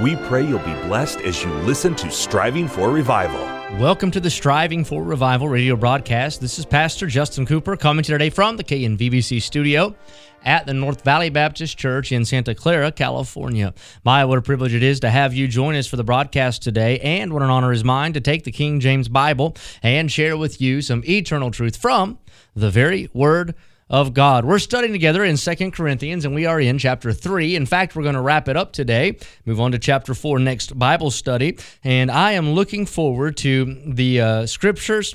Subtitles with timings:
[0.00, 3.40] We pray you'll be blessed as you listen to Striving for Revival.
[3.80, 6.42] Welcome to the Striving for Revival radio broadcast.
[6.42, 9.96] This is Pastor Justin Cooper coming to you today from the KNVBC studio
[10.44, 13.72] at the North Valley Baptist Church in Santa Clara, California.
[14.04, 16.98] My, what a privilege it is to have you join us for the broadcast today,
[16.98, 20.60] and what an honor is mine to take the King James Bible and share with
[20.60, 22.18] you some eternal truth from
[22.54, 23.54] the very Word
[23.88, 24.44] of God.
[24.44, 27.54] We're studying together in Second Corinthians and we are in chapter 3.
[27.54, 29.16] In fact, we're going to wrap it up today.
[29.44, 34.20] Move on to chapter 4 next Bible study, and I am looking forward to the
[34.20, 35.14] uh, scriptures,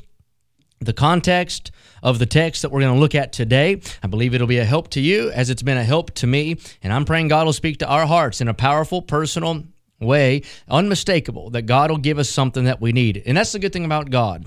[0.79, 1.71] the context,
[2.03, 3.79] of the text that we're going to look at today.
[4.01, 6.57] I believe it'll be a help to you as it's been a help to me.
[6.81, 9.63] And I'm praying God will speak to our hearts in a powerful, personal
[9.99, 13.21] way, unmistakable, that God will give us something that we need.
[13.25, 14.45] And that's the good thing about God.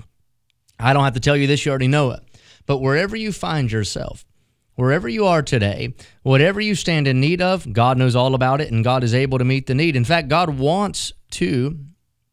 [0.77, 2.24] I don't have to tell you this, you already know it.
[2.65, 4.25] But wherever you find yourself,
[4.75, 8.71] wherever you are today, whatever you stand in need of, God knows all about it
[8.71, 9.95] and God is able to meet the need.
[9.95, 11.79] In fact, God wants to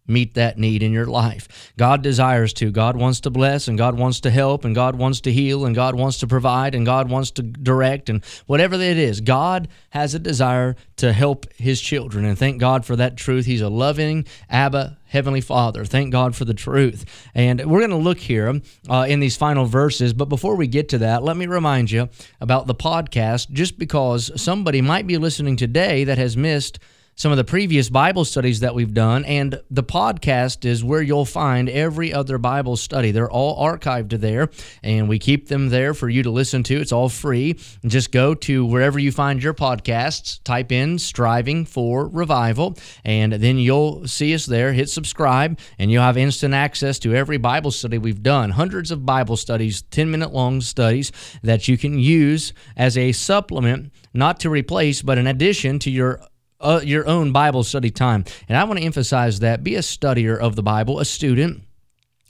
[0.06, 1.72] meet that need in your life.
[1.76, 2.70] God desires to.
[2.70, 5.74] God wants to bless and God wants to help and God wants to heal and
[5.74, 9.20] God wants to provide and God wants to direct and whatever it is.
[9.20, 13.46] God has a desire to help his children and thank God for that truth.
[13.46, 15.84] He's a loving Abba Heavenly Father.
[15.84, 17.04] Thank God for the truth.
[17.34, 20.14] And we're going to look here uh, in these final verses.
[20.14, 22.08] But before we get to that, let me remind you
[22.40, 26.78] about the podcast just because somebody might be listening today that has missed
[27.14, 31.26] some of the previous Bible studies that we've done, and the podcast is where you'll
[31.26, 33.10] find every other Bible study.
[33.10, 34.48] They're all archived there,
[34.82, 36.80] and we keep them there for you to listen to.
[36.80, 37.58] It's all free.
[37.84, 43.58] Just go to wherever you find your podcasts, type in Striving for Revival, and then
[43.58, 44.72] you'll see us there.
[44.72, 48.50] Hit subscribe, and you'll have instant access to every Bible study we've done.
[48.50, 51.12] Hundreds of Bible studies, 10 minute long studies
[51.42, 56.20] that you can use as a supplement, not to replace, but in addition to your
[56.62, 58.24] uh, your own Bible study time.
[58.48, 61.62] And I want to emphasize that be a studier of the Bible, a student.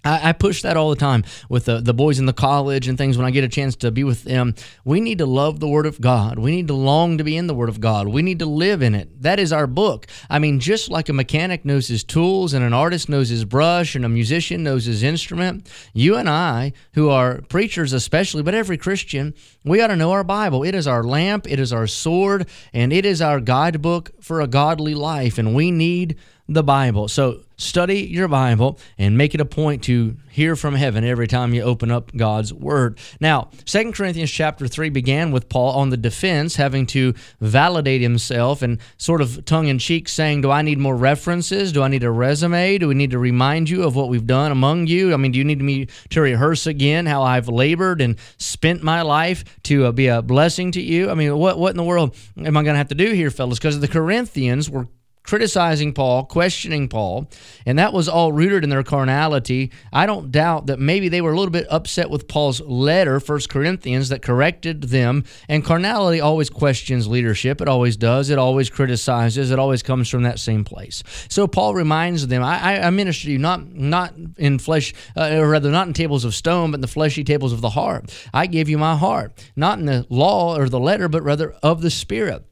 [0.05, 2.99] I, I push that all the time with the, the boys in the college and
[2.99, 4.55] things when I get a chance to be with them.
[4.85, 6.39] We need to love the Word of God.
[6.39, 8.09] We need to long to be in the Word of God.
[8.09, 9.23] We need to live in it.
[9.23, 10.07] That is our book.
[10.29, 13.95] I mean, just like a mechanic knows his tools and an artist knows his brush
[13.95, 18.77] and a musician knows his instrument, you and I, who are preachers especially, but every
[18.77, 20.63] Christian, we ought to know our Bible.
[20.63, 24.47] It is our lamp, it is our sword, and it is our guidebook for a
[24.47, 25.39] godly life.
[25.39, 26.17] And we need
[26.53, 27.09] the Bible.
[27.09, 31.55] So study your Bible and make it a point to hear from heaven every time
[31.55, 32.99] you open up God's word.
[33.21, 38.63] Now, Second Corinthians chapter 3 began with Paul on the defense having to validate himself
[38.63, 41.73] and sort of tongue in cheek saying, "Do I need more references?
[41.73, 42.79] Do I need a resume?
[42.79, 45.15] Do we need to remind you of what we've done among you?
[45.15, 49.03] I mean, do you need me to rehearse again how I've labored and spent my
[49.03, 51.11] life to uh, be a blessing to you?
[51.11, 53.31] I mean, what what in the world am I going to have to do here,
[53.31, 53.59] fellas?
[53.59, 54.89] Because the Corinthians were
[55.23, 57.29] criticizing Paul, questioning Paul,
[57.65, 59.71] and that was all rooted in their carnality.
[59.93, 63.49] I don't doubt that maybe they were a little bit upset with Paul's letter, First
[63.49, 65.25] Corinthians, that corrected them.
[65.49, 67.61] And carnality always questions leadership.
[67.61, 68.31] It always does.
[68.31, 69.51] It always criticizes.
[69.51, 71.03] It always comes from that same place.
[71.29, 75.49] So Paul reminds them, I, I minister to you not not in flesh, uh, or
[75.49, 78.13] rather not in tables of stone, but in the fleshy tables of the heart.
[78.35, 81.83] I give you my heart, not in the law or the letter, but rather of
[81.83, 82.45] the Spirit.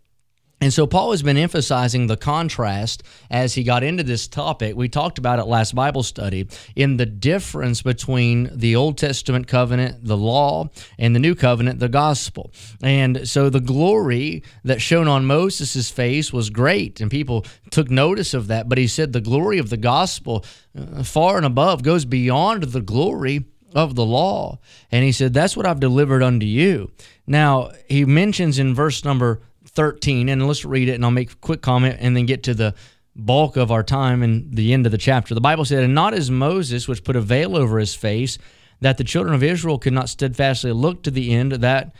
[0.63, 4.77] And so Paul has been emphasizing the contrast as he got into this topic.
[4.77, 10.05] We talked about it last Bible study in the difference between the Old Testament covenant,
[10.05, 12.53] the law, and the New Covenant, the gospel.
[12.83, 18.35] And so the glory that shone on Moses' face was great, and people took notice
[18.35, 18.69] of that.
[18.69, 20.45] But he said the glory of the gospel,
[20.79, 24.59] uh, far and above, goes beyond the glory of the law.
[24.93, 26.91] And he said, That's what I've delivered unto you.
[27.27, 29.41] Now, he mentions in verse number
[29.75, 32.55] 13, and let's read it and I'll make a quick comment and then get to
[32.55, 32.75] the
[33.17, 35.35] bulk of our time and the end of the chapter.
[35.35, 38.39] The Bible said, And not as Moses, which put a veil over his face,
[38.81, 41.95] that the children of Israel could not steadfastly look to the end of that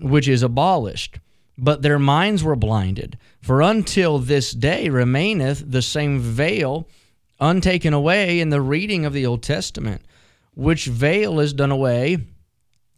[0.00, 1.18] which is abolished.
[1.58, 3.18] But their minds were blinded.
[3.40, 6.88] For until this day remaineth the same veil
[7.40, 10.02] untaken away in the reading of the Old Testament,
[10.54, 12.18] which veil is done away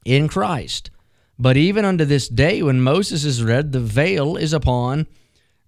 [0.05, 0.91] in Christ.
[1.39, 5.07] But even unto this day, when Moses is read, the veil is upon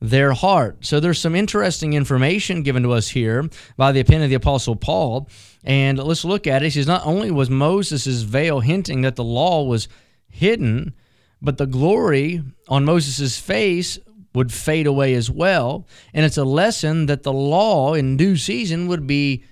[0.01, 0.85] their heart.
[0.85, 4.75] So there's some interesting information given to us here by the pen of the Apostle
[4.75, 5.29] Paul.
[5.63, 6.67] And let's look at it.
[6.67, 9.89] He says, Not only was Moses' veil hinting that the law was
[10.29, 10.95] hidden,
[11.43, 13.99] but the glory on Moses' face
[14.35, 15.87] would fade away as well.
[16.15, 19.45] And it's a lesson that the law in due season would be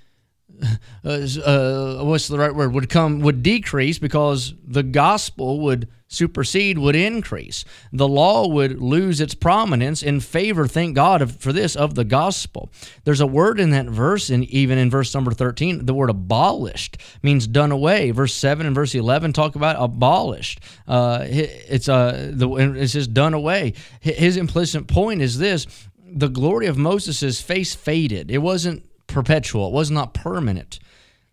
[1.04, 6.78] uh, uh, what's the right word would come would decrease because the gospel would supersede
[6.78, 7.64] would increase.
[7.92, 12.04] The law would lose its prominence in favor thank god of, for this of the
[12.04, 12.70] gospel.
[13.04, 16.96] There's a word in that verse and even in verse number 13 the word abolished
[17.22, 18.10] means done away.
[18.10, 20.60] Verse 7 and verse 11 talk about abolished.
[20.86, 23.74] Uh, it's uh, the it says done away.
[24.00, 25.66] His implicit point is this
[26.10, 28.30] the glory of moses' face faded.
[28.30, 28.87] It wasn't
[29.18, 30.78] perpetual, it was not permanent.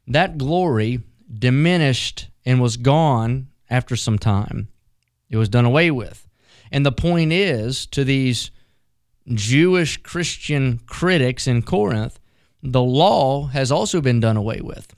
[0.08, 1.02] That glory
[1.32, 4.70] diminished and was gone after some time.
[5.30, 6.28] It was done away with.
[6.72, 8.50] And the point is to these
[9.28, 12.20] Jewish Christian critics in Corinth,
[12.64, 14.96] the law has also been done away with.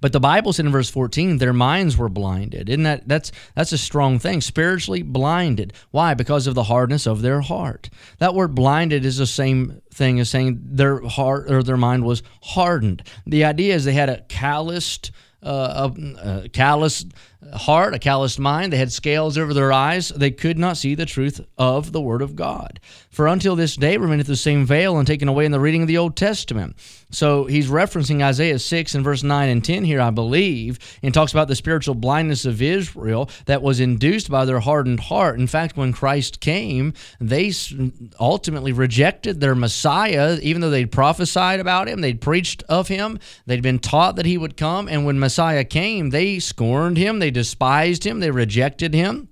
[0.00, 2.68] But the Bible said in verse 14, their minds were blinded.
[2.68, 4.40] Isn't that that's that's a strong thing?
[4.40, 5.72] Spiritually blinded.
[5.90, 6.14] Why?
[6.14, 7.90] Because of the hardness of their heart.
[8.18, 12.22] That word blinded is the same thing as saying their heart or their mind was
[12.42, 13.02] hardened.
[13.26, 15.10] The idea is they had a calloused
[15.42, 17.12] uh, a, a calloused
[17.54, 18.72] heart, a calloused mind.
[18.72, 20.10] They had scales over their eyes.
[20.10, 22.80] They could not see the truth of the Word of God.
[23.08, 25.88] For until this day remaineth the same veil and taken away in the reading of
[25.88, 26.76] the Old Testament.
[27.10, 31.32] So he's referencing Isaiah 6 and verse 9 and 10 here, I believe, and talks
[31.32, 35.40] about the spiritual blindness of Israel that was induced by their hardened heart.
[35.40, 37.52] In fact, when Christ came, they
[38.20, 43.62] ultimately rejected their Messiah, even though they'd prophesied about him, they'd preached of him, they'd
[43.62, 44.86] been taught that he would come.
[44.86, 45.29] And when Messiah
[45.64, 49.28] came, they scorned him, they despised him, they rejected him.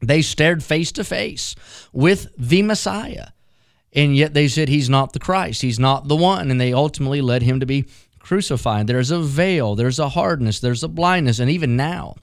[0.00, 1.54] They stared face to face
[1.92, 3.28] with the Messiah.
[3.92, 6.50] And yet they said he's not the Christ, he's not the one.
[6.50, 7.86] And they ultimately led him to be
[8.18, 8.86] crucified.
[8.86, 11.38] There's a veil, there's a hardness, there's a blindness.
[11.38, 12.16] And even now,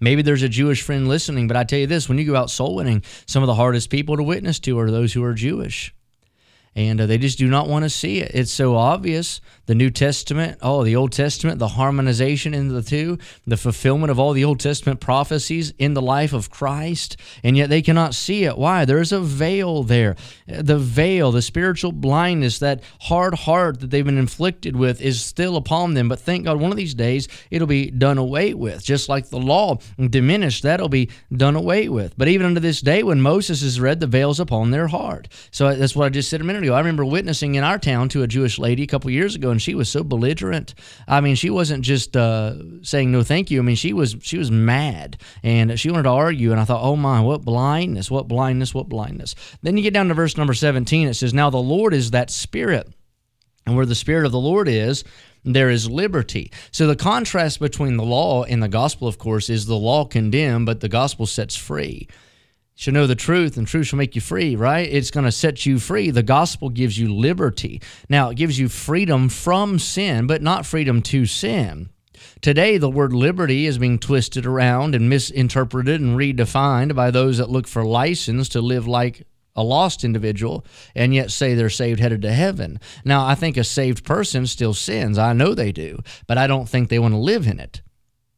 [0.00, 2.50] Maybe there's a Jewish friend listening, but I tell you this when you go out
[2.50, 5.94] soul winning, some of the hardest people to witness to are those who are Jewish
[6.74, 8.30] and uh, they just do not want to see it.
[8.34, 9.40] It's so obvious.
[9.66, 14.18] The New Testament, oh, the Old Testament, the harmonization into the two, the fulfillment of
[14.18, 18.44] all the Old Testament prophecies in the life of Christ, and yet they cannot see
[18.44, 18.56] it.
[18.56, 18.84] Why?
[18.84, 20.16] There's a veil there.
[20.46, 25.56] The veil, the spiritual blindness, that hard heart that they've been inflicted with is still
[25.56, 26.08] upon them.
[26.08, 28.82] But thank God, one of these days it'll be done away with.
[28.82, 32.16] Just like the law diminished, that'll be done away with.
[32.16, 35.28] But even unto this day, when Moses is read, the veil's upon their heart.
[35.50, 38.22] So that's what I just said a minute I remember witnessing in our town to
[38.22, 40.74] a Jewish lady a couple years ago, and she was so belligerent.
[41.08, 43.60] I mean, she wasn't just uh, saying no, thank you.
[43.60, 46.52] I mean, she was she was mad, and she wanted to argue.
[46.52, 49.34] And I thought, oh my, what blindness, what blindness, what blindness.
[49.62, 51.08] Then you get down to verse number seventeen.
[51.08, 52.88] It says, "Now the Lord is that Spirit,
[53.66, 55.04] and where the Spirit of the Lord is."
[55.44, 56.52] there is liberty.
[56.70, 60.66] So the contrast between the law and the gospel, of course, is the law condemned,
[60.66, 62.06] but the gospel sets free
[62.74, 65.66] shall know the truth and truth shall make you free right it's going to set
[65.66, 70.42] you free the gospel gives you liberty now it gives you freedom from sin but
[70.42, 71.88] not freedom to sin
[72.40, 77.50] Today, the word liberty is being twisted around and misinterpreted and redefined by those that
[77.50, 80.64] look for license to live like a lost individual
[80.94, 82.80] and yet say they're saved headed to heaven.
[83.04, 85.18] Now, I think a saved person still sins.
[85.18, 87.82] I know they do, but I don't think they want to live in it.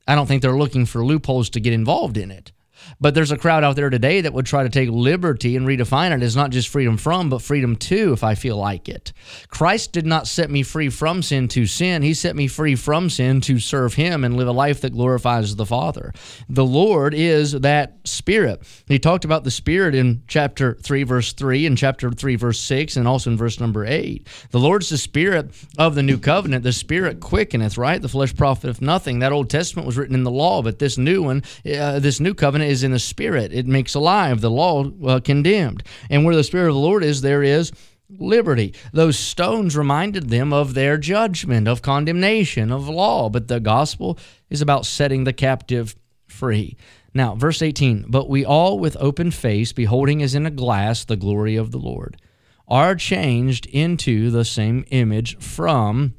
[0.07, 2.53] I don't think they're looking for loopholes to get involved in it.
[3.01, 6.17] But there's a crowd out there today that would try to take liberty and redefine
[6.17, 9.13] it as not just freedom from, but freedom to, if I feel like it.
[9.49, 12.03] Christ did not set me free from sin to sin.
[12.03, 15.57] He set me free from sin to serve Him and live a life that glorifies
[15.57, 16.13] the Father.
[16.49, 18.63] The Lord is that Spirit.
[18.87, 22.97] He talked about the Spirit in chapter 3, verse 3, and chapter 3, verse 6,
[22.97, 24.27] and also in verse number 8.
[24.51, 26.65] The Lord's the Spirit of the new covenant.
[26.65, 28.01] The Spirit quickeneth, right?
[28.01, 29.21] The flesh profiteth nothing.
[29.21, 32.35] That Old Testament was written in the law, but this new one, uh, this new
[32.35, 33.53] covenant is in the Spirit.
[33.53, 34.41] It makes alive.
[34.41, 35.83] The law uh, condemned.
[36.11, 37.73] And where the Spirit of the Lord is, there is
[38.11, 38.75] liberty.
[38.93, 43.29] Those stones reminded them of their judgment, of condemnation, of law.
[43.29, 44.19] But the gospel
[44.51, 46.77] is about setting the captive free.
[47.13, 51.17] Now, verse 18, but we all with open face, beholding as in a glass the
[51.17, 52.21] glory of the Lord,
[52.67, 56.15] are changed into the same image from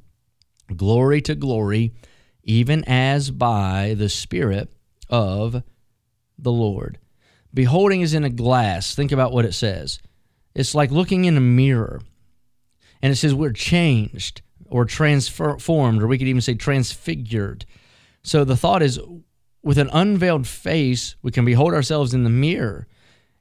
[0.74, 1.94] glory to glory,
[2.44, 4.70] even as by the Spirit
[5.10, 5.64] of
[6.38, 7.00] the Lord.
[7.54, 8.94] Beholding is in a glass.
[8.94, 10.00] Think about what it says.
[10.54, 12.02] It's like looking in a mirror.
[13.02, 17.66] And it says we're changed or transformed, or we could even say transfigured.
[18.24, 19.00] So the thought is
[19.64, 22.88] with an unveiled face, we can behold ourselves in the mirror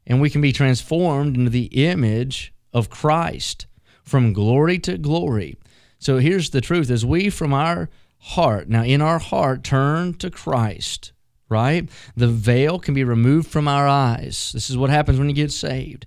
[0.06, 3.66] and we can be transformed into the image of Christ
[4.02, 5.56] from glory to glory.
[5.98, 10.30] So here's the truth as we from our heart, now in our heart, turn to
[10.30, 11.12] Christ
[11.54, 11.88] right?
[12.16, 14.50] The veil can be removed from our eyes.
[14.52, 16.04] This is what happens when you get saved.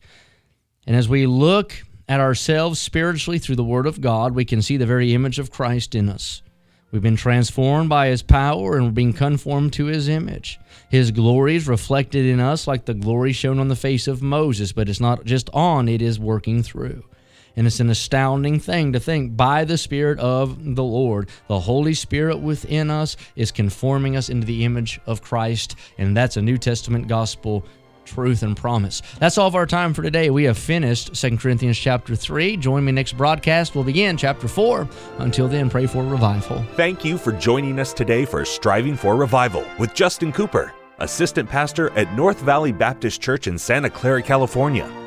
[0.85, 1.73] And as we look
[2.09, 5.51] at ourselves spiritually through the Word of God, we can see the very image of
[5.51, 6.41] Christ in us.
[6.91, 10.59] We've been transformed by His power and we're being conformed to His image.
[10.89, 14.73] His glory is reflected in us like the glory shown on the face of Moses,
[14.73, 17.03] but it's not just on, it is working through.
[17.57, 21.95] And it's an astounding thing to think by the Spirit of the Lord, the Holy
[21.95, 25.75] Spirit within us is conforming us into the image of Christ.
[25.97, 27.65] And that's a New Testament gospel
[28.05, 29.01] truth and promise.
[29.19, 30.29] That's all of our time for today.
[30.29, 32.57] We have finished 2 Corinthians chapter 3.
[32.57, 33.75] Join me next broadcast.
[33.75, 34.87] We'll begin chapter 4.
[35.17, 36.63] Until then, pray for revival.
[36.75, 41.89] Thank you for joining us today for Striving for Revival with Justin Cooper, Assistant Pastor
[41.97, 45.06] at North Valley Baptist Church in Santa Clara, California.